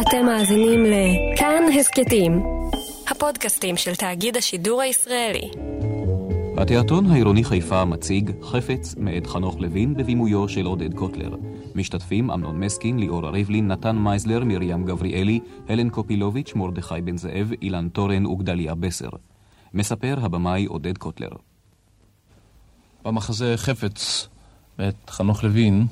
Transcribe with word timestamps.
אתם 0.00 0.26
מאזינים 0.26 0.84
לכאן 0.84 1.62
הסכתים, 1.80 2.42
הפודקאסטים 3.10 3.76
של 3.76 3.94
תאגיד 3.94 4.36
השידור 4.36 4.80
הישראלי. 4.82 5.50
התיאטרון 6.56 7.10
העירוני 7.10 7.44
חיפה 7.44 7.84
מציג 7.84 8.30
חפץ 8.42 8.94
מאת 8.98 9.26
חנוך 9.26 9.56
לוין 9.60 9.94
בבימויו 9.94 10.48
של 10.48 10.66
עודד 10.66 10.94
קוטלר. 10.94 11.36
משתתפים 11.74 12.30
אמנון 12.30 12.60
מסקין, 12.60 12.98
ליאור 12.98 13.28
ריבלין, 13.28 13.68
נתן 13.68 13.96
מייזלר, 13.96 14.44
מרים 14.44 14.84
גבריאלי, 14.84 15.40
הלן 15.68 15.90
קופילוביץ', 15.90 16.52
מרדכי 16.54 17.00
בן 17.04 17.16
זאב, 17.16 17.50
אילן 17.62 17.88
תורן 17.88 18.26
וגדליה 18.26 18.74
בסר. 18.74 19.10
מספר 19.74 20.16
הבמאי 20.22 20.64
עודד 20.64 20.98
קוטלר. 20.98 21.30
במחזה 23.04 23.54
חפץ 23.56 24.28
מאת 24.78 25.10
חנוך 25.10 25.44
לוין 25.44 25.86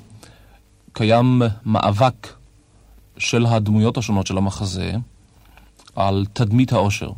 קיים 0.93 1.43
מאבק 1.66 2.43
של 3.18 3.46
הדמויות 3.46 3.96
השונות 3.96 4.26
של 4.26 4.38
המחזה 4.38 4.92
על 5.96 6.25
תדמית 6.32 6.72
האושר. 6.72 7.11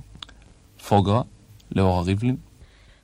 פוגרה, 0.88 1.22
לאורה 1.72 2.02
ריבלין. 2.02 2.36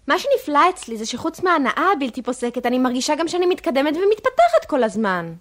מה 0.07 0.15
שנפלא 0.19 0.61
אצלי 0.75 0.99
זה 0.99 1.07
שחוץ 1.07 1.43
מההנאה 1.43 1.85
הבלתי 1.97 2.23
פוסקת, 2.23 2.67
אני 2.67 2.79
מרגישה 2.79 3.15
גם 3.19 3.29
שאני 3.29 3.47
מתקדמת 3.47 3.95
ומתפתחת 3.97 4.65
כל 4.69 4.83
הזמן. 4.83 5.33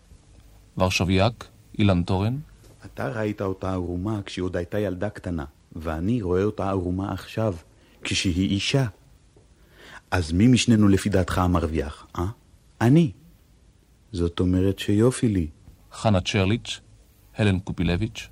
ורשביאק, 0.77 1.47
אילן 1.79 2.03
תורן. 2.03 2.37
אתה 2.85 3.07
ראית 3.07 3.41
אותה 3.41 3.71
ערומה 3.71 4.19
כשהיא 4.25 4.43
עוד 4.43 4.57
הייתה 4.57 4.79
ילדה 4.79 5.09
קטנה, 5.09 5.45
ואני 5.75 6.21
רואה 6.21 6.43
אותה 6.43 6.69
ערומה 6.69 7.11
עכשיו, 7.13 7.55
כשהיא 8.03 8.49
אישה. 8.49 8.85
אז 10.11 10.31
מי 10.31 10.47
משנינו 10.47 10.87
לפי 10.87 11.09
דעתך 11.09 11.37
המרוויח, 11.37 12.07
אה? 12.17 12.25
אני. 12.81 13.11
זאת 14.11 14.39
אומרת 14.39 14.79
שיופי 14.79 15.27
לי. 15.27 15.47
חנה 15.91 16.21
צ'רליץ', 16.21 16.79
הלן 17.37 17.59
קופילביץ'. 17.59 18.27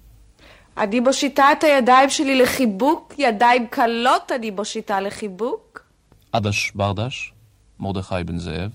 אני 0.77 0.99
מושיטה 0.99 1.51
את 1.51 1.63
הידיים 1.63 2.09
שלי 2.09 2.35
לחיבוק, 2.35 3.13
ידיים 3.17 3.67
קלות 3.67 4.31
אני 4.31 4.51
מושיטה 4.51 5.01
לחיבוק. 5.01 5.83
עדש 6.31 6.71
ברדש, 6.75 7.33
מרדכי 7.79 8.23
בן 8.25 8.39
זאב. 8.39 8.71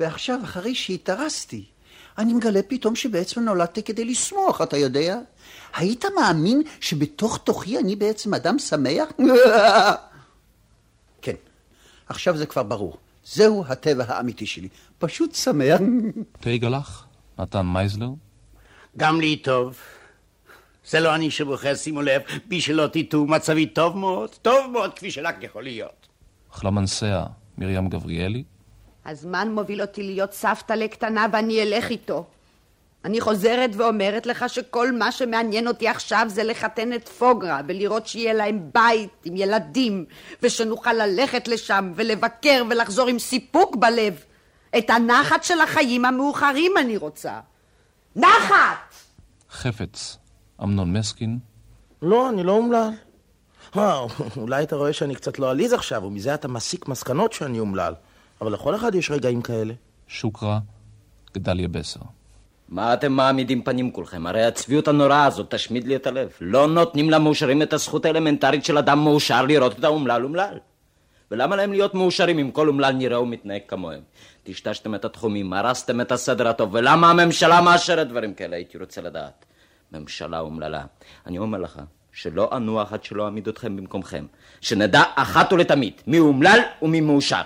ועכשיו, 0.00 0.40
אחרי 0.44 0.74
שהתארסתי, 0.74 1.64
אני 2.18 2.34
מגלה 2.34 2.60
פתאום 2.68 2.96
שבעצם 2.96 3.40
נולדתי 3.40 3.82
כדי 3.82 4.04
לשמוח, 4.04 4.62
אתה 4.62 4.76
יודע? 4.76 5.18
היית 5.76 6.04
מאמין 6.16 6.62
שבתוך 6.80 7.38
תוכי 7.38 7.78
אני 7.78 7.96
בעצם 7.96 8.34
אדם 8.34 8.58
שמח? 8.58 9.08
כן, 11.22 11.34
עכשיו 12.08 12.36
זה 12.36 12.46
כבר 12.46 12.62
ברור. 12.62 12.96
זהו 13.24 13.64
הטבע 13.68 14.04
האמיתי 14.08 14.46
שלי. 14.46 14.68
פשוט 14.98 15.34
שמח. 15.34 15.80
תיגלח, 16.40 17.06
נתן 17.38 17.60
מייזלר. 17.60 18.08
גם 18.96 19.20
לי 19.20 19.36
טוב. 19.36 19.78
זה 20.86 21.00
לא 21.00 21.14
אני 21.14 21.30
שבוחר, 21.30 21.74
שימו 21.74 22.02
לב, 22.02 22.22
בי 22.48 22.60
שלא 22.60 22.86
תטעו, 22.92 23.26
מצבי 23.26 23.66
טוב 23.66 23.96
מאוד, 23.96 24.30
טוב 24.42 24.70
מאוד, 24.72 24.94
כפי 24.94 25.10
שרק 25.10 25.36
יכול 25.42 25.62
להיות. 25.62 26.08
חלמנסיה, 26.52 27.24
מרים 27.58 27.88
גבריאלי. 27.88 28.44
הזמן 29.06 29.52
מוביל 29.52 29.82
אותי 29.82 30.02
להיות 30.02 30.32
סבתא 30.32 30.72
לקטנה 30.72 31.26
ואני 31.32 31.62
אלך 31.62 31.90
איתו. 31.90 32.26
אני 33.04 33.20
חוזרת 33.20 33.70
ואומרת 33.76 34.26
לך 34.26 34.44
שכל 34.48 34.92
מה 34.92 35.12
שמעניין 35.12 35.68
אותי 35.68 35.88
עכשיו 35.88 36.26
זה 36.28 36.44
לחתן 36.44 36.92
את 36.92 37.08
פוגרה 37.08 37.60
ולראות 37.68 38.06
שיהיה 38.06 38.32
להם 38.32 38.60
בית 38.74 39.10
עם 39.24 39.36
ילדים 39.36 40.04
ושנוכל 40.42 40.92
ללכת 40.92 41.48
לשם 41.48 41.92
ולבקר 41.94 42.62
ולחזור 42.70 43.08
עם 43.08 43.18
סיפוק 43.18 43.76
בלב. 43.76 44.24
את 44.78 44.90
הנחת 44.90 45.44
של 45.44 45.60
החיים 45.60 46.04
המאוחרים 46.04 46.72
אני 46.80 46.96
רוצה. 46.96 47.40
נחת! 48.16 48.94
חפץ, 49.50 50.18
אמנון 50.62 50.92
מסקין. 50.92 51.38
לא, 52.02 52.28
אני 52.28 52.42
לא 52.42 52.52
אומלל. 52.52 52.90
אה, 53.76 54.06
אולי 54.36 54.62
אתה 54.62 54.76
רואה 54.76 54.92
שאני 54.92 55.14
קצת 55.14 55.38
לא 55.38 55.50
עליז 55.50 55.72
עכשיו, 55.72 56.04
ומזה 56.04 56.34
אתה 56.34 56.48
מסיק 56.48 56.88
מסקנות 56.88 57.32
שאני 57.32 57.60
אומלל. 57.60 57.94
אבל 58.40 58.52
לכל 58.52 58.74
אחד 58.74 58.94
יש 58.94 59.10
רגעים 59.10 59.42
כאלה. 59.42 59.74
שוקרה, 60.08 60.58
גדליה 61.34 61.68
בסר. 61.68 62.00
מה 62.68 62.94
אתם 62.94 63.12
מעמידים 63.12 63.62
פנים 63.62 63.90
כולכם? 63.90 64.26
הרי 64.26 64.44
הצביעות 64.44 64.88
הנוראה 64.88 65.24
הזאת 65.24 65.54
תשמיד 65.54 65.86
לי 65.86 65.96
את 65.96 66.06
הלב. 66.06 66.28
לא 66.40 66.68
נותנים 66.68 67.10
למאושרים 67.10 67.62
את 67.62 67.72
הזכות 67.72 68.04
האלמנטרית 68.04 68.64
של 68.64 68.78
אדם 68.78 68.98
מאושר 68.98 69.42
לראות 69.42 69.78
את 69.78 69.84
האומלל 69.84 70.24
אומלל. 70.24 70.58
ולמה 71.30 71.56
להם 71.56 71.72
להיות 71.72 71.94
מאושרים 71.94 72.38
אם 72.38 72.50
כל 72.50 72.68
אומלל 72.68 72.92
נראה 72.92 73.20
ומתנהג 73.20 73.60
כמוהם? 73.68 74.00
טשטשתם 74.44 74.94
את 74.94 75.04
התחומים, 75.04 75.52
הרסתם 75.52 76.00
את 76.00 76.12
הסדר 76.12 76.48
הטוב, 76.48 76.74
ולמה 76.74 77.10
הממשלה 77.10 77.60
מאשרת 77.60 78.08
דברים 78.08 78.34
כאלה? 78.34 78.56
הייתי 78.56 78.78
רוצה 78.78 79.00
לדעת. 79.00 79.44
ממשלה 79.92 80.40
אומללה. 80.40 80.84
אני 81.26 81.38
אומר 81.38 81.58
לך, 81.58 81.80
שלא 82.12 82.56
אנוח 82.56 82.92
עד 82.92 83.04
שלא 83.04 83.24
אעמיד 83.24 83.48
אתכם 83.48 83.76
במקומכם. 83.76 84.26
שנדע 84.60 85.02
אחת 85.14 85.52
ולתמיד 85.52 86.00
מי 86.06 86.18
אומלל 86.18 86.58
ומי 86.82 87.00
מאושר. 87.00 87.42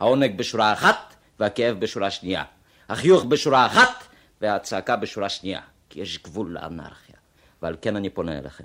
העונג 0.00 0.38
בשורה 0.38 0.72
אחת 0.72 1.14
והכאב 1.40 1.80
בשורה 1.80 2.10
שנייה. 2.10 2.44
החיוך 2.88 3.24
בשורה 3.24 3.66
אחת 3.66 4.04
והצעקה 4.40 4.96
בשורה 4.96 5.28
שנייה. 5.28 5.60
כי 5.90 6.00
יש 6.00 6.22
גבול 6.22 6.52
לאנרכיה. 6.52 7.16
ועל 7.62 7.76
כן 7.82 7.96
אני 7.96 8.10
פונה 8.10 8.38
אליכם. 8.38 8.64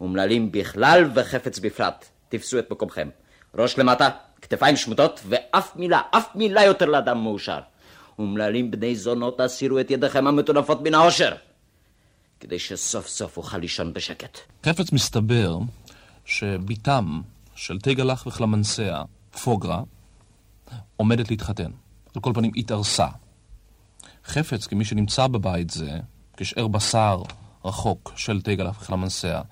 אומללים 0.00 0.52
בכלל 0.52 1.10
וחפץ 1.14 1.58
בפרט. 1.58 2.04
תפסו 2.28 2.58
את 2.58 2.70
מקומכם. 2.70 3.08
ראש 3.54 3.78
למטה, 3.78 4.08
כתפיים 4.42 4.76
שמוטות, 4.76 5.20
ואף 5.28 5.76
מילה, 5.76 6.00
אף 6.10 6.28
מילה 6.34 6.64
יותר 6.64 6.86
לאדם 6.86 7.22
מאושר. 7.22 7.60
אומללים 8.18 8.70
בני 8.70 8.96
זונות, 8.96 9.40
הסירו 9.40 9.80
את 9.80 9.90
ידיכם 9.90 10.26
המטונפות 10.26 10.82
מן 10.82 10.94
העושר. 10.94 11.34
כדי 12.40 12.58
שסוף 12.58 13.08
סוף 13.08 13.36
אוכל 13.36 13.58
לישון 13.58 13.92
בשקט. 13.92 14.38
חפץ 14.66 14.92
מסתבר 14.92 15.58
שבתם 16.24 17.20
של 17.54 17.78
תיגלח 17.78 18.26
וחלמנסיה, 18.26 19.02
פוגרה, 19.42 19.82
עומדת 20.96 21.30
להתחתן. 21.30 21.70
על 22.14 22.22
כל 22.22 22.32
פנים, 22.34 22.52
התארסה. 22.56 23.06
חפץ, 24.24 24.66
כמי 24.66 24.84
שנמצא 24.84 25.26
בבית 25.26 25.70
זה, 25.70 25.90
כשאר 26.36 26.68
בשר 26.68 27.22
רחוק 27.64 28.12
של 28.16 28.40
תיגלח 28.40 28.80
וחלמנסיה 28.80 29.42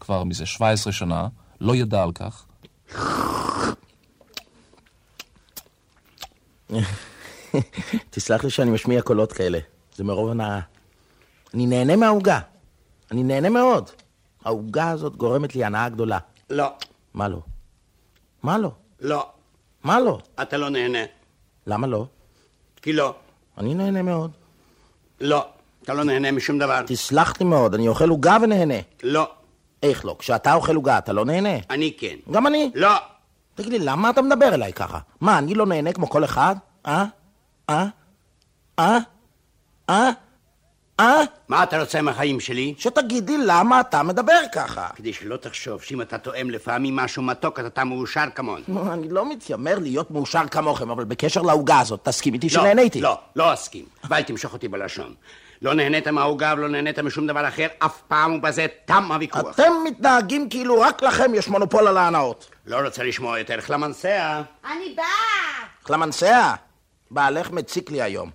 כבר 0.00 0.24
מזה 0.24 0.46
17 0.46 0.92
שנה, 0.92 1.28
לא 1.60 1.76
ידע 1.76 2.02
על 2.02 2.12
כך. 2.12 2.46
תסלח 8.10 8.44
לי 8.44 8.50
שאני 8.50 8.70
משמיע 8.70 9.02
קולות 9.02 9.32
כאלה, 9.32 9.58
זה 9.94 10.04
מרוב 10.04 10.30
הנאה. 10.30 10.60
אני 11.54 11.66
נהנה 11.66 11.96
מהעוגה. 11.96 12.40
אני 13.10 13.22
נהנה 13.22 13.48
מאוד. 13.48 13.90
העוגה 14.44 14.90
הזאת 14.90 15.16
גורמת 15.16 15.54
לי 15.54 15.64
הנאה 15.64 15.88
גדולה. 15.88 16.18
לא. 16.50 16.66
מה 17.14 17.28
לא? 17.28 17.38
מה 18.42 18.58
לא? 18.58 18.70
לא. 19.00 19.26
מה 19.84 20.00
לא? 20.00 20.18
אתה 20.42 20.56
לא 20.56 20.68
נהנה. 20.68 20.98
למה 21.66 21.86
לא? 21.86 22.06
כי 22.82 22.92
לא. 22.92 23.14
אני 23.58 23.74
נהנה 23.74 24.02
מאוד. 24.02 24.30
לא. 25.20 25.46
אתה 25.82 25.94
לא 25.94 26.04
נהנה 26.04 26.32
משום 26.32 26.58
דבר. 26.58 26.82
תסלח 26.86 27.40
לי 27.40 27.46
מאוד, 27.46 27.74
אני 27.74 27.88
אוכל 27.88 28.08
עוגה 28.08 28.36
ונהנה. 28.42 28.74
לא. 29.02 29.30
איך 29.82 30.04
לא? 30.04 30.16
כשאתה 30.18 30.54
אוכל 30.54 30.74
עוגה 30.76 30.98
אתה 30.98 31.12
לא 31.12 31.24
נהנה? 31.24 31.58
אני 31.70 31.92
כן. 31.98 32.16
גם 32.30 32.46
אני. 32.46 32.70
לא. 32.74 32.90
תגיד 33.54 33.72
לי, 33.72 33.78
למה 33.78 34.10
אתה 34.10 34.22
מדבר 34.22 34.54
אליי 34.54 34.72
ככה? 34.72 34.98
מה, 35.20 35.38
אני 35.38 35.54
לא 35.54 35.66
נהנה 35.66 35.92
כמו 35.92 36.10
כל 36.10 36.24
אחד? 36.24 36.56
אה? 36.86 37.04
אה? 37.70 37.86
אה? 38.78 38.98
אה? 39.90 40.10
אה? 41.00 41.20
מה 41.48 41.62
אתה 41.62 41.80
רוצה 41.80 42.02
מהחיים 42.02 42.40
שלי? 42.40 42.74
שתגיד 42.78 43.30
לי 43.30 43.36
למה 43.46 43.80
אתה 43.80 44.02
מדבר 44.02 44.40
ככה. 44.52 44.88
כדי 44.96 45.12
שלא 45.12 45.36
תחשוב 45.36 45.82
שאם 45.82 46.00
אתה 46.00 46.18
תואם 46.18 46.50
לפעמים 46.50 46.96
משהו 46.96 47.22
מתוק, 47.22 47.58
אז 47.58 47.66
אתה 47.66 47.84
מאושר 47.84 48.24
כמוני. 48.34 48.62
אני 48.92 49.08
לא 49.08 49.30
מתיימר 49.30 49.78
להיות 49.78 50.10
מאושר 50.10 50.42
כמוכם, 50.50 50.90
אבל 50.90 51.04
בקשר 51.04 51.42
לעוגה 51.42 51.80
הזאת, 51.80 52.00
תסכים 52.02 52.34
איתי 52.34 52.48
שנהניתי. 52.48 53.00
לא, 53.00 53.18
לא 53.36 53.54
אסכים. 53.54 53.84
ואל 54.10 54.22
תמשוך 54.22 54.52
אותי 54.52 54.68
בלשון. 54.68 55.14
לא 55.62 55.74
נהנית 55.74 56.08
מהעוגה 56.08 56.54
ולא 56.56 56.68
נהנית 56.68 56.98
משום 56.98 57.26
דבר 57.26 57.48
אחר 57.48 57.66
אף 57.78 58.00
פעם, 58.08 58.32
ובזה 58.32 58.66
תם 58.84 59.12
הוויכוח. 59.12 59.54
אתם 59.54 59.72
מתנהגים 59.84 60.48
כאילו 60.48 60.80
רק 60.80 61.02
לכם 61.02 61.34
יש 61.34 61.48
מונופול 61.48 61.88
על 61.88 61.96
ההנאות. 61.96 62.53
לא 62.66 62.76
רוצה 62.84 63.02
לשמוע 63.04 63.38
יותר 63.38 63.60
חלמנסיה. 63.60 64.42
אני 64.64 64.94
באה! 64.96 65.04
חלמנסיה, 65.84 66.54
בעלך 67.10 67.50
מציק 67.50 67.90
לי 67.90 68.02
היום. 68.02 68.30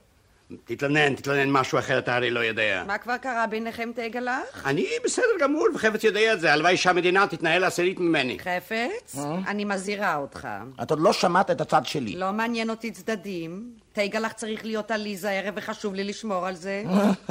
תתלונן, 0.65 1.15
תתלונן 1.15 1.49
משהו 1.51 1.79
אחר, 1.79 1.99
אתה 1.99 2.15
הרי 2.15 2.31
לא 2.31 2.39
יודע. 2.39 2.83
מה 2.87 2.97
כבר 2.97 3.17
קרה 3.17 3.47
ביניכם 3.47 3.91
תגלח? 3.95 4.63
אני 4.65 4.87
בסדר 5.03 5.23
גמור, 5.39 5.67
וחפץ 5.75 6.03
יודע 6.03 6.33
את 6.33 6.39
זה. 6.39 6.53
הלוואי 6.53 6.77
שהמדינה 6.77 7.27
תתנהל 7.27 7.63
עשירית 7.63 7.99
ממני. 7.99 8.37
חפץ? 8.39 9.17
אני 9.47 9.65
מזהירה 9.65 10.15
אותך. 10.15 10.47
את 10.83 10.91
עוד 10.91 10.99
לא 10.99 11.13
שמעת 11.13 11.51
את 11.51 11.61
הצד 11.61 11.85
שלי. 11.85 12.15
לא 12.15 12.31
מעניין 12.31 12.69
אותי 12.69 12.91
צדדים. 12.91 13.71
תגלח 13.93 14.31
צריך 14.31 14.65
להיות 14.65 14.91
עליזה 14.91 15.29
הערב 15.29 15.53
וחשוב 15.57 15.93
לי 15.93 16.03
לשמור 16.03 16.47
על 16.47 16.55
זה. 16.55 16.83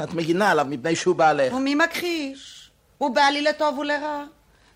את 0.03 0.13
מגינה 0.13 0.51
עליו 0.51 0.65
מפני 0.69 0.95
שהוא 0.95 1.15
בעלך. 1.15 1.53
ומי 1.53 1.75
מכחיש? 1.75 2.71
הוא 2.97 3.15
בעלי 3.15 3.41
לטוב 3.41 3.77
ולרע. 3.79 4.23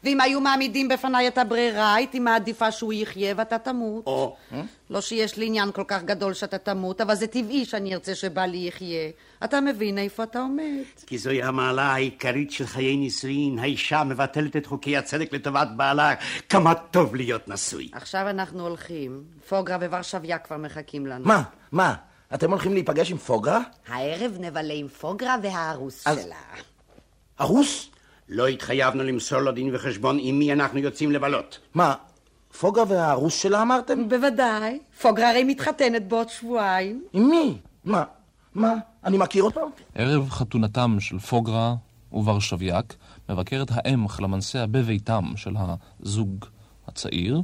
ואם 0.03 0.21
היו 0.21 0.41
מעמידים 0.41 0.87
בפניי 0.87 1.27
את 1.27 1.37
הברירה, 1.37 1.93
הייתי 1.95 2.19
מעדיפה 2.19 2.71
שהוא 2.71 2.93
יחיה 2.93 3.33
ואתה 3.37 3.57
תמות. 3.57 4.07
או, 4.07 4.35
לא 4.89 5.01
שיש 5.01 5.37
לי 5.37 5.45
עניין 5.45 5.71
כל 5.71 5.83
כך 5.87 6.03
גדול 6.03 6.33
שאתה 6.33 6.57
תמות, 6.57 7.01
אבל 7.01 7.15
זה 7.15 7.27
טבעי 7.27 7.65
שאני 7.65 7.93
ארצה 7.93 8.15
שבעלי 8.15 8.57
יחיה. 8.67 9.09
אתה 9.43 9.61
מבין 9.61 9.97
איפה 9.97 10.23
אתה 10.23 10.39
עומד. 10.39 10.83
כי 11.07 11.17
זוהי 11.17 11.43
המעלה 11.43 11.83
העיקרית 11.93 12.51
של 12.51 12.65
חיי 12.65 12.95
נישואין. 12.97 13.59
האישה 13.59 14.03
מבטלת 14.03 14.55
את 14.55 14.65
חוקי 14.65 14.97
הצדק 14.97 15.33
לטובת 15.33 15.67
בעלה. 15.75 16.13
כמה 16.49 16.73
טוב 16.75 17.15
להיות 17.15 17.47
נשוי. 17.47 17.89
עכשיו 17.93 18.29
אנחנו 18.29 18.67
הולכים. 18.67 19.23
פוגרה 19.49 19.77
וורשביה 19.77 20.37
כבר 20.37 20.57
מחכים 20.57 21.05
לנו. 21.07 21.25
מה? 21.25 21.43
מה? 21.71 21.93
אתם 22.33 22.51
הולכים 22.51 22.73
להיפגש 22.73 23.11
עם 23.11 23.17
פוגרה? 23.17 23.59
הערב 23.87 24.31
נבלה 24.39 24.73
עם 24.73 24.87
פוגרה 24.87 25.35
והארוס 25.43 26.07
אז- 26.07 26.21
שלה. 26.23 26.35
ארוס? 27.41 27.89
לא 28.33 28.47
התחייבנו 28.47 29.03
למסור 29.03 29.39
לו 29.39 29.51
דין 29.51 29.75
וחשבון 29.75 30.17
עם 30.21 30.39
מי 30.39 30.53
אנחנו 30.53 30.79
יוצאים 30.79 31.11
לבלות. 31.11 31.59
מה? 31.73 31.93
פוגרה 32.59 32.83
והארוס 32.87 33.41
שלה 33.41 33.61
אמרתם? 33.61 34.09
בוודאי. 34.09 34.79
פוגרה 35.01 35.29
הרי 35.29 35.43
מתחתנת 35.43 36.07
בעוד 36.07 36.29
שבועיים. 36.29 37.03
עם 37.13 37.29
מי? 37.29 37.57
מה? 37.85 38.03
מה? 38.55 38.73
אני 39.03 39.17
מכיר 39.17 39.43
אותו? 39.43 39.61
ערב 39.95 40.29
חתונתם 40.29 40.97
של 40.99 41.19
פוגרה 41.19 41.75
וורשביאק 42.11 42.95
מבקרת 43.29 43.67
האם 43.71 44.07
חלמנסיה 44.07 44.67
בביתם 44.67 45.23
של 45.35 45.53
הזוג 46.01 46.45
הצעיר 46.87 47.41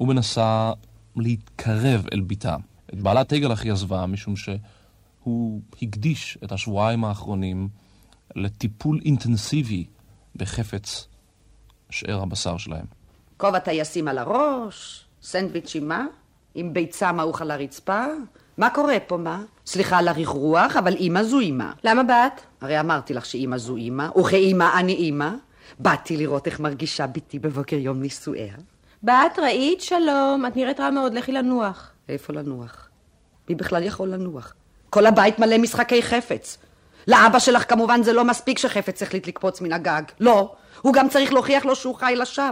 ומנסה 0.00 0.72
להתקרב 1.16 2.06
אל 2.12 2.20
בתה. 2.20 2.56
את 2.94 3.00
בעלה 3.02 3.24
תגלח 3.24 3.62
היא 3.62 3.72
עזבה 3.72 4.06
משום 4.06 4.34
שהוא 4.36 5.60
הקדיש 5.82 6.38
את 6.44 6.52
השבועיים 6.52 7.04
האחרונים 7.04 7.68
לטיפול 8.36 9.00
אינטנסיבי 9.04 9.84
בחפץ 10.36 11.08
שאר 11.90 12.22
הבשר 12.22 12.56
שלהם. 12.56 12.84
כובע 13.36 13.58
טייסים 13.58 14.08
על 14.08 14.18
הראש, 14.18 15.04
סנדוויץ' 15.22 15.74
עם 15.74 15.88
מה? 15.88 16.06
עם 16.54 16.72
ביצה 16.72 17.12
מעוך 17.12 17.42
על 17.42 17.50
הרצפה? 17.50 18.04
מה 18.58 18.70
קורה 18.70 19.00
פה, 19.06 19.16
מה? 19.16 19.42
סליחה 19.66 19.98
על 19.98 20.08
הרכרוח, 20.08 20.76
אבל 20.76 20.94
אימא 20.94 21.22
זו 21.22 21.40
אימא. 21.40 21.70
למה 21.84 22.02
באת? 22.02 22.40
הרי 22.60 22.80
אמרתי 22.80 23.14
לך 23.14 23.26
שאימא 23.26 23.58
זו 23.58 23.76
אימא, 23.76 24.18
וכאימא 24.18 24.78
אני 24.78 24.92
אימא. 24.92 25.30
באתי 25.78 26.16
לראות 26.16 26.46
איך 26.46 26.60
מרגישה 26.60 27.06
בתי 27.06 27.38
בבוקר 27.38 27.76
יום 27.76 28.00
נישואיה. 28.00 28.54
באת, 29.02 29.38
ראית? 29.38 29.80
שלום. 29.80 30.44
את 30.46 30.56
נראית 30.56 30.80
רע 30.80 30.90
מאוד, 30.90 31.14
לכי 31.14 31.32
לנוח. 31.32 31.92
איפה 32.08 32.32
לנוח? 32.32 32.88
מי 33.48 33.54
בכלל 33.54 33.82
יכול 33.82 34.08
לנוח? 34.08 34.54
כל 34.90 35.06
הבית 35.06 35.38
מלא 35.38 35.58
משחקי 35.58 36.02
חפץ. 36.02 36.58
לאבא 37.08 37.38
שלך 37.38 37.70
כמובן 37.70 38.02
זה 38.02 38.12
לא 38.12 38.24
מספיק 38.24 38.58
שחפץ 38.58 39.02
החליט 39.02 39.26
לקפוץ 39.26 39.60
מן 39.60 39.72
הגג. 39.72 40.02
לא, 40.20 40.52
הוא 40.82 40.92
גם 40.94 41.08
צריך 41.08 41.32
להוכיח 41.32 41.64
לו 41.64 41.76
שהוא 41.76 41.94
חי 41.94 42.14
לשווא. 42.16 42.50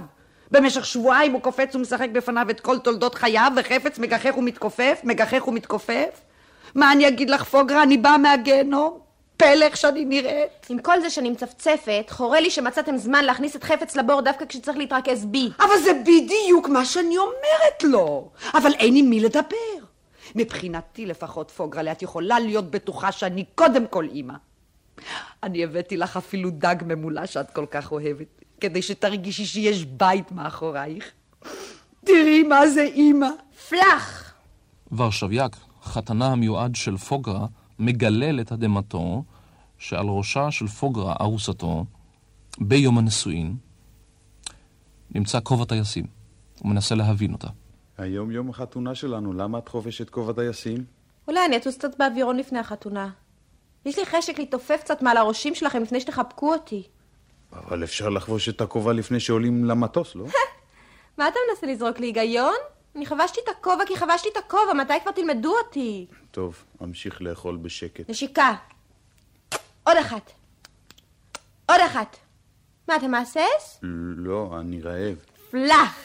במשך 0.51 0.87
שבועיים 0.87 1.33
הוא 1.33 1.41
קופץ 1.41 1.75
ומשחק 1.75 2.09
בפניו 2.13 2.47
את 2.51 2.61
כל 2.61 2.79
תולדות 2.79 3.15
חייו, 3.15 3.53
וחפץ 3.57 3.99
מגחך 3.99 4.39
ומתכופף, 4.39 5.01
מגחך 5.05 5.49
ומתכופף. 5.49 6.21
מה 6.75 6.93
אני 6.93 7.09
אגיד 7.09 7.31
לך, 7.31 7.45
פוגרה? 7.45 7.83
אני 7.83 7.97
באה 7.97 8.19
מהגיהנום? 8.19 8.99
פלא 9.37 9.65
איך 9.65 9.77
שאני 9.77 10.05
נראית. 10.05 10.67
עם 10.69 10.79
כל 10.79 11.01
זה 11.01 11.11
שאני 11.11 11.31
מצפצפת, 11.31 12.05
חורה 12.11 12.41
לי 12.41 12.51
שמצאתם 12.51 12.97
זמן 12.97 13.25
להכניס 13.25 13.57
את 13.57 13.65
חפץ 13.65 13.97
לבור 13.97 14.21
דווקא 14.21 14.45
כשצריך 14.49 14.77
להתרכז 14.77 15.25
בי. 15.25 15.51
אבל 15.61 15.79
זה 15.85 15.93
בדיוק 16.03 16.69
מה 16.69 16.85
שאני 16.85 17.19
אומרת 17.19 17.83
לו. 17.85 18.31
אבל 18.55 18.73
אין 18.73 18.97
עם 18.97 19.11
מי 19.11 19.21
לדבר. 19.21 19.92
מבחינתי 20.35 21.07
לפחות, 21.07 21.51
פוגרלה, 21.51 21.93
את 21.93 22.03
יכולה 22.03 22.41
להיות 22.41 22.71
בטוחה 22.71 23.13
שאני 23.13 23.45
קודם 23.55 23.87
כל 23.87 24.09
אימא. 24.09 24.35
אני 25.43 25.65
הבאתי 25.65 25.97
לך 25.97 26.17
אפילו 26.17 26.51
דג 26.51 26.77
ממולא 26.87 27.27
שאת 27.27 27.51
כל 27.51 27.67
כך 27.71 27.93
אוהבת, 27.93 28.45
כדי 28.61 28.83
שתרגישי 28.83 29.47
שיש 29.47 29.85
בית 29.85 30.33
מאחורייך. 30.33 31.11
תראי 32.05 32.43
מה 32.43 32.69
זה 32.69 32.83
אימא. 32.83 33.29
פלח! 33.69 34.35
ורשביאק, 34.93 35.57
חתנה 35.83 36.27
המיועד 36.27 36.75
של 36.75 36.97
פוגרה, 36.97 37.47
מגלה 37.79 38.33
לתדהמתו 38.33 39.25
שעל 39.79 40.07
ראשה 40.07 40.51
של 40.51 40.67
פוגרה, 40.67 41.15
ארוסתו, 41.21 41.85
ביום 42.59 42.99
הנישואין, 42.99 43.57
נמצא 45.15 45.39
כובע 45.43 45.65
טייסים. 45.65 46.07
הוא 46.59 46.71
מנסה 46.71 46.95
להבין 46.95 47.33
אותה. 47.33 47.49
היום 47.99 48.31
יום 48.31 48.51
החתונה 48.51 48.95
שלנו, 48.95 49.33
למה 49.33 49.59
את 49.59 49.69
חובשת 49.69 50.11
כובע 50.11 50.33
טייסים? 50.33 50.85
אולי 51.29 51.45
אני 51.47 51.57
אטוס 51.57 51.79
קצת 51.79 51.99
באווירון 51.99 52.37
לפני 52.37 52.59
החתונה. 52.59 53.11
יש 53.85 53.99
לי 53.99 54.07
חשק 54.07 54.39
להתעופף 54.39 54.81
קצת 54.81 55.03
מעל 55.03 55.17
הראשים 55.17 55.55
שלכם 55.55 55.83
לפני 55.83 56.01
שתחבקו 56.01 56.53
אותי. 56.53 56.83
אבל 57.53 57.85
אפשר 57.85 58.09
לחבוש 58.09 58.49
את 58.49 58.61
הכובע 58.61 58.93
לפני 58.93 59.21
שעולים 59.21 59.65
למטוס, 59.65 60.15
לא? 60.15 60.25
מה 61.19 61.29
אתה 61.29 61.39
מנסה 61.51 61.67
לזרוק 61.67 61.99
לי 61.99 62.07
היגיון? 62.07 62.55
אני 62.97 63.07
חבשתי 63.07 63.41
את 63.45 63.49
הכובע 63.49 63.87
כי 63.87 63.97
חבשתי 63.97 64.29
את 64.33 64.37
הכובע, 64.37 64.73
מתי 64.73 64.95
כבר 65.03 65.13
תלמדו 65.13 65.55
אותי? 65.67 66.07
טוב, 66.31 66.65
אמשיך 66.83 67.23
לאכול 67.23 67.57
בשקט. 67.57 68.11
נשיקה. 68.11 68.55
עוד 69.85 69.97
אחת. 69.97 70.33
עוד 71.67 71.81
אחת. 71.87 72.17
מה, 72.89 72.97
אתה 72.97 73.09
מהסס? 73.09 73.81
לא, 74.17 74.57
אני 74.61 74.81
רעב. 74.81 75.17
פלח! 75.51 75.99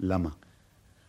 למה? 0.00 0.28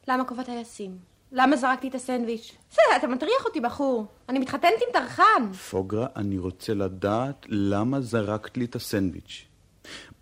למה 0.08 0.24
כובע 0.26 0.44
טייסים? 0.44 0.98
למה 1.32 1.58
זרקתי 1.58 1.88
את 1.88 1.96
הסנדוויץ'? 1.96 2.52
בסדר, 2.72 2.96
אתה 2.96 3.08
מטריח 3.08 3.46
אותי, 3.46 3.60
בחור. 3.60 4.06
אני 4.30 4.40
מתחתנת 4.40 4.72
עם 4.88 4.94
טרחן. 4.94 5.54
פוגרה, 5.70 6.08
אני 6.16 6.38
רוצה 6.38 6.74
לדעת 6.74 7.46
למה 7.50 8.02
זרקת 8.02 8.58
לי 8.58 8.66
את 8.66 8.76
הסנדוויץ'. 8.76 9.46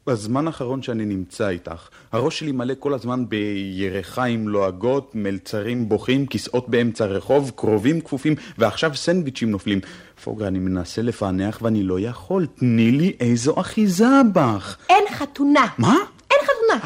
בזמן 0.08 0.48
האחרון 0.48 0.82
שאני 0.82 1.06
נמצא 1.06 1.50
איתך, 1.50 1.90
הראש 2.12 2.40
שלי 2.40 2.52
מלא 2.52 2.74
כל 2.80 2.94
הזמן 2.94 3.26
בירחיים 3.30 4.48
לועגות, 4.48 5.12
מלצרים 5.16 5.90
בוכים, 5.90 6.26
כיסאות 6.26 6.70
באמצע 6.70 7.04
הרחוב, 7.06 7.52
קרובים 7.56 8.02
כפופים, 8.02 8.36
ועכשיו 8.58 8.96
סנדוויצ'ים 8.96 9.52
נופלים. 9.52 9.80
פוגרה, 10.24 10.48
אני 10.48 10.60
מנסה 10.60 11.02
לפענח 11.02 11.60
ואני 11.62 11.84
לא 11.84 12.00
יכול. 12.00 12.46
תני 12.46 12.92
לי 12.92 13.16
איזו 13.20 13.60
אחיזה 13.60 14.22
בך. 14.34 14.78
אין 14.90 15.04
חתונה. 15.12 15.68
מה? 15.78 15.96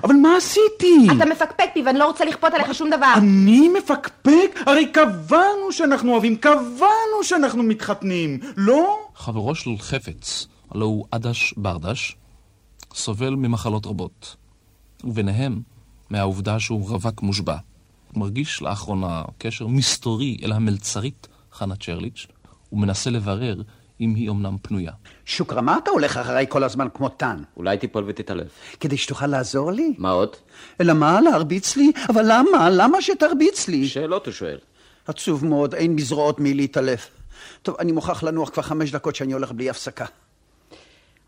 אבל 0.03 0.15
מה 0.15 0.37
עשיתי? 0.37 1.07
אתה 1.17 1.25
מפקפק 1.25 1.69
בי 1.75 1.81
ואני 1.85 1.99
לא 1.99 2.05
רוצה 2.07 2.25
לכפות 2.25 2.53
עליך 2.53 2.73
שום 2.73 2.89
דבר. 2.89 3.13
אני 3.17 3.69
מפקפק? 3.69 4.59
הרי 4.65 4.91
קבענו 4.91 5.71
שאנחנו 5.71 6.11
אוהבים, 6.11 6.35
קבענו 6.35 7.23
שאנחנו 7.23 7.63
מתחתנים, 7.63 8.39
לא? 8.57 8.99
חברו 9.15 9.55
של 9.55 9.69
חפץ, 9.79 10.47
הלא 10.71 10.85
הוא 10.85 11.05
עדש 11.11 11.53
ברדש, 11.57 12.17
סובל 12.93 13.29
ממחלות 13.29 13.85
רבות, 13.85 14.35
וביניהם 15.03 15.61
מהעובדה 16.09 16.59
שהוא 16.59 16.89
רווק 16.89 17.21
מושבע. 17.21 17.57
הוא 18.13 18.19
מרגיש 18.19 18.61
לאחרונה 18.61 19.21
קשר 19.37 19.67
מסתורי 19.67 20.37
אל 20.43 20.51
המלצרית 20.51 21.27
חנה 21.51 21.75
צ'רליץ', 21.75 22.27
ומנסה 22.71 23.09
לברר 23.09 23.61
אם 24.01 24.15
היא 24.15 24.29
אמנם 24.29 24.57
פנויה. 24.61 24.91
שוקרה, 25.25 25.61
מה 25.61 25.77
אתה 25.83 25.91
הולך 25.91 26.17
אחריי 26.17 26.45
כל 26.49 26.63
הזמן 26.63 26.87
כמו 26.93 27.09
טן? 27.09 27.37
אולי 27.57 27.77
תיפול 27.77 28.03
ותתעלף. 28.07 28.47
כדי 28.79 28.97
שתוכל 28.97 29.27
לעזור 29.27 29.71
לי? 29.71 29.93
מה 29.97 30.09
עוד? 30.09 30.35
אלא 30.81 30.93
מה, 30.93 31.21
להרביץ 31.21 31.75
לי? 31.75 31.91
אבל 32.09 32.23
למה? 32.27 32.69
למה 32.69 33.01
שתרביץ 33.01 33.67
לי? 33.67 33.87
שאלות 33.87 34.25
הוא 34.25 34.33
שואל. 34.33 34.57
עצוב 35.07 35.45
מאוד, 35.45 35.75
אין 35.75 35.95
בזרועות 35.95 36.39
מי 36.39 36.53
להתעלף. 36.53 37.09
טוב, 37.61 37.75
אני 37.79 37.91
מוכרח 37.91 38.23
לנוח 38.23 38.49
כבר 38.49 38.63
חמש 38.63 38.91
דקות 38.91 39.15
שאני 39.15 39.33
הולך 39.33 39.51
בלי 39.51 39.69
הפסקה. 39.69 40.05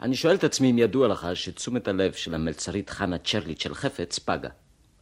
אני 0.01 0.15
שואל 0.15 0.35
את 0.35 0.43
עצמי 0.43 0.71
אם 0.71 0.77
ידוע 0.77 1.07
לך 1.07 1.27
שתשומת 1.33 1.87
הלב 1.87 2.13
של 2.13 2.35
המלצרית 2.35 2.89
חנה 2.89 3.17
צ'רליט 3.17 3.59
של 3.59 3.75
חפץ 3.75 4.19
פגה. 4.19 4.49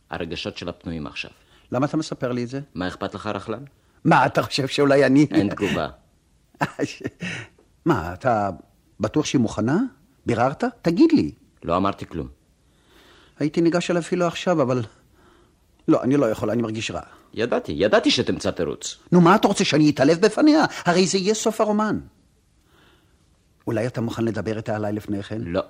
הרגשות 0.10 0.58
שלה 0.58 0.72
פנויים 0.72 1.08
עכשיו. 1.08 1.32
למה 1.72 1.86
אתה 1.86 1.98
מספר 1.98 2.32
לי 2.32 2.44
את 2.44 2.50
זה? 2.50 2.60
מה 2.76 2.88
אכפת 2.88 3.14
לך, 3.16 3.28
רכלן? 3.28 3.64
מה, 4.04 4.26
אתה 4.26 4.42
חושב 4.42 4.68
שאולי 4.68 5.06
אני... 5.06 5.28
אין 5.32 5.50
תגובה. 5.50 5.88
מה, 7.88 8.14
אתה 8.14 8.50
בטוח 9.00 9.26
שהיא 9.26 9.42
מוכנה? 9.42 9.80
ביררת? 10.26 10.64
תגיד 10.82 11.12
לי. 11.12 11.32
לא 11.64 11.78
אמרתי 11.78 12.06
כלום. 12.06 12.28
הייתי 13.40 13.62
ניגש 13.62 13.92
אליו 13.92 14.02
אפילו 14.02 14.26
עכשיו, 14.26 14.62
אבל... 14.62 14.84
לא, 15.88 16.04
אני 16.04 16.18
לא 16.18 16.26
יכול, 16.26 16.50
אני 16.50 16.62
מרגיש 16.62 16.92
רע. 16.92 17.02
ידעתי, 17.34 17.72
ידעתי 17.72 18.12
שתמצא 18.12 18.52
תירוץ. 18.52 18.98
נו, 19.12 19.22
מה 19.22 19.36
אתה 19.36 19.48
רוצה, 19.48 19.66
שאני 19.66 19.90
אתעלף 19.90 20.18
בפניה? 20.18 20.66
הרי 20.86 21.08
זה 21.08 21.18
יהיה 21.18 21.34
סוף 21.34 21.62
הרומן. 21.62 22.00
אולי 23.68 23.88
אתה 23.88 24.02
מוכן 24.02 24.26
לדבר 24.26 24.58
איתה 24.58 24.76
עליי 24.76 24.94
לפני 24.94 25.24
כן? 25.24 25.42
לא. 25.42 25.62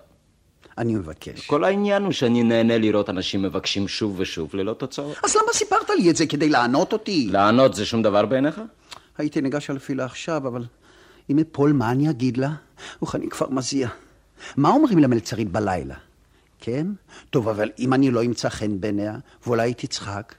אני 0.78 0.96
מבקש. 0.96 1.48
כל 1.48 1.64
העניין 1.64 2.04
הוא 2.04 2.12
שאני 2.12 2.44
נהנה 2.44 2.78
לראות 2.78 3.10
אנשים 3.10 3.42
מבקשים 3.42 3.88
שוב 3.88 4.16
ושוב 4.20 4.56
ללא 4.56 4.74
תוצאות. 4.74 5.18
אז 5.24 5.36
למה 5.36 5.54
סיפרת 5.54 5.90
לי 5.90 6.10
את 6.10 6.16
זה? 6.16 6.28
כדי 6.28 6.50
לענות 6.50 6.94
אותי? 6.94 7.30
לענות 7.32 7.74
זה 7.74 7.86
שום 7.86 8.02
דבר 8.02 8.26
בעיניך? 8.26 8.62
הייתי 9.18 9.42
ניגש 9.42 9.70
אפילו 9.70 10.04
עכשיו, 10.04 10.48
אבל 10.48 10.64
אם 11.30 11.40
אפול, 11.40 11.74
מה 11.74 11.92
אני 11.92 12.10
אגיד 12.10 12.38
לה? 12.38 12.54
אוח, 13.02 13.16
אני 13.16 13.30
כבר 13.30 13.50
מזיע. 13.50 13.90
מה 14.58 14.70
אומרים 14.70 14.98
למלצרית 14.98 15.52
בלילה? 15.52 15.96
כן? 16.60 16.88
טוב, 17.30 17.50
אבל 17.50 17.70
אם 17.80 17.94
אני 17.94 18.12
לא 18.12 18.24
אמצא 18.24 18.50
חן 18.50 18.80
בעיניה, 18.80 19.18
ואולי 19.46 19.70
היא 19.70 19.76
תצחק? 19.76 20.36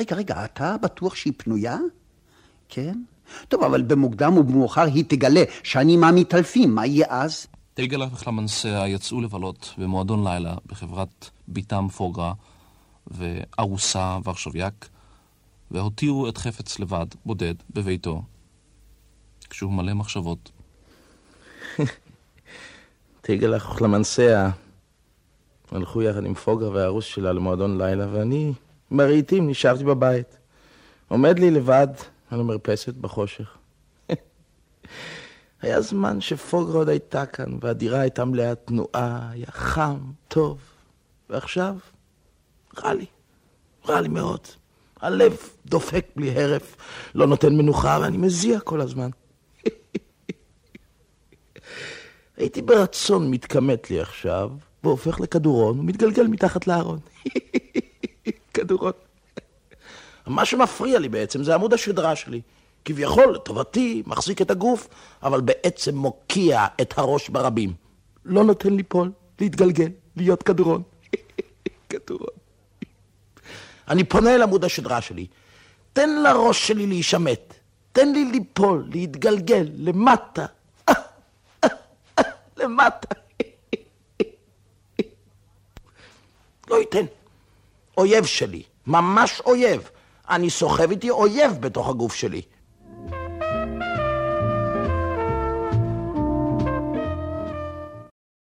רגע, 0.00 0.16
רגע, 0.16 0.44
אתה 0.44 0.76
בטוח 0.82 1.14
שהיא 1.14 1.32
פנויה? 1.36 1.78
כן? 2.68 2.98
טוב, 3.48 3.62
אבל 3.62 3.82
במוקדם 3.82 4.36
ובמאוחר 4.38 4.82
היא 4.82 5.04
תגלה 5.08 5.44
שאני 5.62 5.96
מהמתעלפים, 5.96 6.74
מה 6.74 6.86
יהיה 6.86 7.06
אז? 7.08 7.46
תגלה 7.74 8.06
וחלמנסיה 8.12 8.88
יצאו 8.88 9.20
לבלות 9.20 9.74
במועדון 9.78 10.28
לילה 10.28 10.54
בחברת 10.66 11.30
ביתם 11.48 11.88
פוגרה 11.88 12.32
וארוסה 13.06 14.18
ורשביאק, 14.24 14.88
והותירו 15.70 16.28
את 16.28 16.38
חפץ 16.38 16.78
לבד, 16.78 17.06
בודד, 17.26 17.54
בביתו, 17.70 18.22
כשהוא 19.52 19.72
מלא 19.72 19.94
מחשבות. 19.94 20.50
תגלה 23.20 23.56
וחלמנסיה 23.56 24.50
הלכו 25.70 26.02
יחד 26.02 26.24
עם 26.24 26.34
פוגרה 26.34 26.70
והארוס 26.70 27.04
שלה 27.04 27.32
למועדון 27.32 27.78
לילה, 27.78 28.06
ואני, 28.12 28.52
מרהיטים, 28.90 29.50
נשארתי 29.50 29.84
בבית. 29.84 30.38
עומד 31.08 31.38
לי 31.38 31.50
לבד 31.50 31.86
על 32.30 32.40
המרפסת 32.40 32.94
בחושך. 32.94 33.56
היה 35.62 35.80
זמן 35.80 36.20
שפוגרה 36.20 36.78
עוד 36.78 36.88
הייתה 36.88 37.26
כאן, 37.26 37.58
והדירה 37.60 38.00
הייתה 38.00 38.24
מלאה 38.24 38.54
תנועה, 38.54 39.30
היה 39.30 39.46
חם, 39.50 39.98
טוב. 40.28 40.58
ועכשיו, 41.30 41.76
רע 42.84 42.94
לי, 42.94 43.06
רע 43.88 44.00
לי 44.00 44.08
מאוד. 44.08 44.40
הלב 45.00 45.36
דופק 45.66 46.06
בלי 46.16 46.42
הרף, 46.42 46.76
לא 47.14 47.26
נותן 47.26 47.56
מנוחה, 47.56 47.98
ואני 48.02 48.16
מזיע 48.16 48.60
כל 48.60 48.80
הזמן. 48.80 49.10
הייתי 52.36 52.62
ברצון 52.62 53.30
מתכמת 53.30 53.90
לי 53.90 54.00
עכשיו, 54.00 54.50
והופך 54.84 55.20
לכדורון, 55.20 55.80
ומתגלגל 55.80 56.26
מתחת 56.26 56.66
לארון. 56.66 56.98
כדורון. 58.54 58.92
מה 60.26 60.44
שמפריע 60.44 60.98
לי 60.98 61.08
בעצם 61.08 61.44
זה 61.44 61.54
עמוד 61.54 61.74
השדרה 61.74 62.16
שלי. 62.16 62.40
כביכול, 62.84 63.34
לטובתי, 63.34 64.02
מחזיק 64.06 64.42
את 64.42 64.50
הגוף, 64.50 64.88
אבל 65.22 65.40
בעצם 65.40 65.96
מוקיע 65.96 66.66
את 66.80 66.98
הראש 66.98 67.28
ברבים. 67.28 67.72
לא 68.24 68.44
נותן 68.44 68.74
ליפול, 68.74 69.10
להתגלגל, 69.40 69.88
להיות 70.16 70.42
כדורון. 70.42 70.82
כדורון. 71.88 72.34
אני 73.88 74.04
פונה 74.04 74.34
אל 74.34 74.42
עמוד 74.42 74.64
השדרה 74.64 75.00
שלי. 75.00 75.26
תן 75.92 76.22
לראש 76.22 76.68
שלי 76.68 76.86
להישמט. 76.86 77.54
תן 77.92 78.12
לי 78.12 78.24
ליפול, 78.24 78.84
להתגלגל, 78.90 79.68
למטה. 79.74 80.46
למטה. 82.56 83.14
לא 86.70 86.76
ייתן. 86.76 87.04
אויב 87.96 88.24
שלי, 88.24 88.62
ממש 88.86 89.40
אויב. 89.40 89.90
אני 90.28 90.50
סוחב 90.50 90.90
איתי 90.90 91.10
אויב 91.10 91.52
בתוך 91.60 91.88
הגוף 91.88 92.14
שלי. 92.14 92.42